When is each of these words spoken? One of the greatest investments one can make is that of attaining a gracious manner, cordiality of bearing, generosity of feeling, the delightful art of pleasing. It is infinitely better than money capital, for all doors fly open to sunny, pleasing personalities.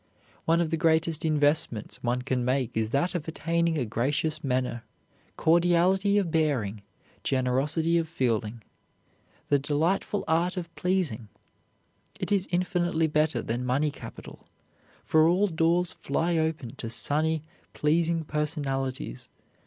One 0.45 0.59
of 0.61 0.71
the 0.71 0.77
greatest 0.81 1.23
investments 1.25 2.01
one 2.01 2.23
can 2.23 2.43
make 2.43 2.75
is 2.75 2.89
that 2.89 3.13
of 3.13 3.27
attaining 3.27 3.77
a 3.77 3.85
gracious 3.85 4.43
manner, 4.43 4.83
cordiality 5.37 6.17
of 6.17 6.31
bearing, 6.31 6.81
generosity 7.23 7.99
of 7.99 8.09
feeling, 8.09 8.63
the 9.49 9.59
delightful 9.59 10.23
art 10.27 10.57
of 10.57 10.73
pleasing. 10.73 11.27
It 12.19 12.31
is 12.31 12.47
infinitely 12.49 13.05
better 13.05 13.43
than 13.43 13.63
money 13.63 13.91
capital, 13.91 14.43
for 15.03 15.27
all 15.27 15.45
doors 15.45 15.93
fly 15.93 16.35
open 16.35 16.73
to 16.77 16.89
sunny, 16.89 17.43
pleasing 17.73 18.23
personalities. 18.23 19.29